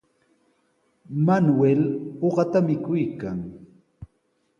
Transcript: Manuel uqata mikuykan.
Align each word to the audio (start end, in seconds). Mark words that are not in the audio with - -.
Manuel 1.25 1.81
uqata 2.27 2.59
mikuykan. 2.67 3.39